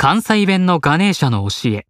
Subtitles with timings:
[0.00, 1.84] 関西弁のガネーシャの教え。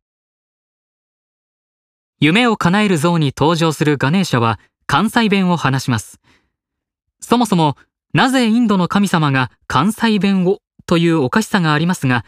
[2.18, 6.18] 夢を叶える像に登場するガネーシャは関西弁を話します。
[7.20, 7.76] そもそも
[8.14, 12.24] なぜインドの神様が関西弁をというおかしさがありますが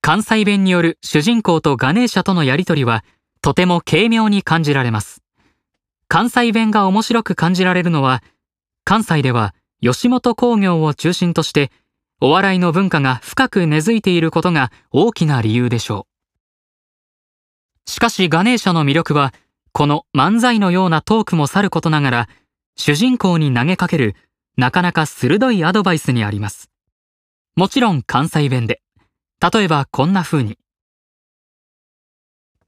[0.00, 3.04] 関西弁による主人公とガネーシャとのやりとりは
[3.42, 5.22] とても軽妙に感じられます。
[6.08, 8.22] 関西弁が面白く感じられるのは
[8.86, 11.70] 関西では吉本興業を中心として
[12.22, 16.06] お笑いの文化が深く根付いていることが大きな理由でしょ
[17.86, 17.90] う。
[17.90, 19.32] しかしガネーシャの魅力は
[19.72, 22.28] この漫才のようなトークもさることながら
[22.76, 24.16] 主人公に投げかける
[24.56, 26.70] なかなか鋭いアドバイスにあります。
[27.56, 28.82] もちろん関西弁で。
[29.40, 30.58] 例えばこんな風に。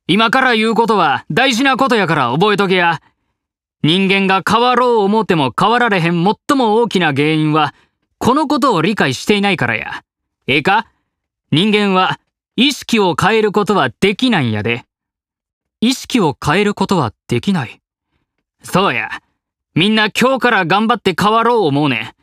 [0.06, 3.00] 今から言うことは大事なことやから覚えとけや。
[3.82, 7.74] 人間が変わろう思っても変わられへん最も大きな原因は、
[8.24, 10.04] このことを理解していないからや。
[10.46, 10.86] ええか？
[11.50, 12.20] 人間は
[12.54, 14.84] 意識を変えることはできないんやで。
[15.80, 17.80] 意識を変えることはできない。
[18.62, 19.10] そうや。
[19.74, 22.14] みんな今日から頑張って変わろう思うね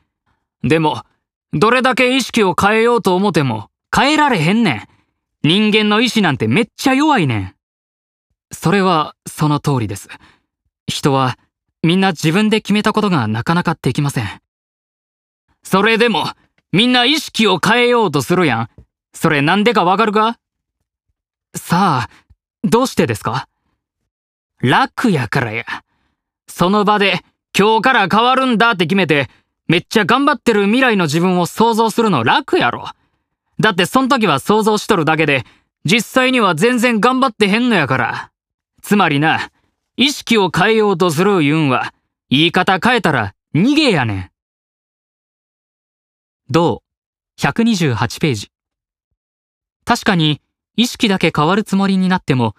[0.64, 0.70] ん。
[0.70, 1.04] でも、
[1.52, 4.88] どれだけ意識を変えようと思ても変えられへんねん。
[5.46, 7.56] 人間の意志なんてめっちゃ弱いねん。
[8.54, 10.08] それはその通りです。
[10.88, 11.38] 人は
[11.84, 14.42] みんな自分で決めたことがなかなかできません。
[15.72, 16.26] それでも、
[16.72, 18.70] みんな意識を変えようとするやん。
[19.14, 20.40] それなんでかわかるか？
[21.54, 22.10] さあ、
[22.64, 23.48] どうしてですか？
[24.62, 25.66] 楽やからや。
[26.48, 27.22] その場で、
[27.56, 29.30] 今日から変わるんだって決めて、
[29.68, 32.90] めっちゃ頑張ってる未来の自分を想像するの楽やろ。
[33.60, 35.46] だってそん時は想像しとるだけで、
[35.86, 38.32] 実際には全然頑張ってへんのやから。
[38.82, 39.52] つまりな、
[39.98, 41.94] 意識を変えようとする言うんは、
[42.32, 44.32] 言い方変えたら逃げやねん。
[46.50, 46.84] 同
[47.40, 48.52] 128ページ。
[49.86, 50.42] 確かに
[50.76, 52.56] 意識だけ変わるつもりになっても、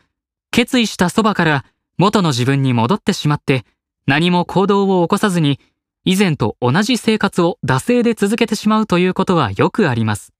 [0.50, 1.64] 決意したそばから
[1.98, 3.64] 元の自分に戻ってしまって
[4.06, 5.60] 何も行動を起こさずに
[6.04, 10.32] 以前と同じ生活を惰性で続けてしまうということはよくあります。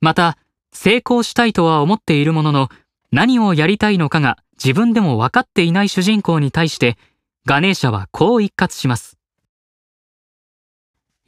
[0.00, 0.38] また、
[0.72, 2.68] 成功したいとは思っているものの
[3.10, 6.96] 何をやりたいのかが自分でも分かっていない主人公に対して
[7.46, 9.17] ガネーシャはこう一括します。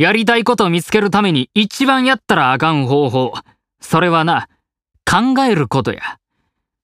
[0.01, 3.35] やりたいことを見つけるために一番やったらあかん方法。
[3.83, 4.49] それはな、
[5.05, 6.19] 考えることや。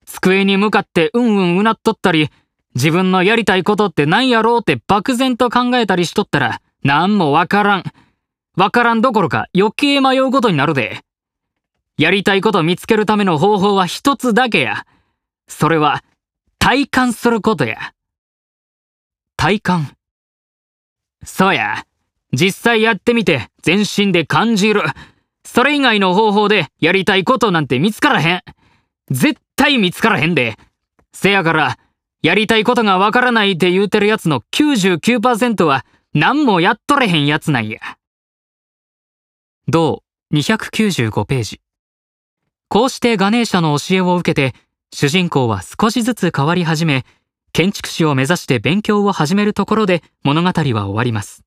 [0.05, 2.29] 机に向かってうんうんうなっとったり、
[2.75, 7.83] 自分のやりたいことって何やろうって漠然と考えたりしとったら、なんもわからん。
[8.55, 10.99] わからんどころか余計迷うことになるで。
[11.97, 14.85] やりたいことを見つけるための方法は一つだけや。
[15.47, 16.03] それは、
[16.59, 17.93] 体感することや。
[19.37, 19.97] 体感
[21.25, 21.86] そうや。
[22.33, 24.83] 実際やってみて全身で感じる。
[25.45, 28.41] それ以外の方法でやりたいことなんて見つからへん。
[29.09, 30.57] 絶対見つからへんで。
[31.13, 31.77] せやから、
[32.21, 37.79] やりたいことがわからないって言うてるやつの99%は何もやっとれへんやつなんや。
[39.67, 41.61] 同295ページ。
[42.69, 44.53] こうしてガネーシャの教えを受けて、
[44.93, 47.05] 主人公は少しずつ変わり始め、
[47.53, 51.46] 建築士を目指して勉強を始めるところで物語は終わります。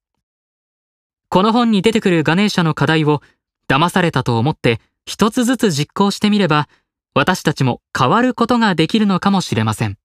[1.30, 3.22] この本に出てくるガネーシャの課題を
[3.68, 6.68] 騙されたと思って一つずつ実行してみれば、
[7.14, 9.96] 私たちも変わることができるのかもしれません。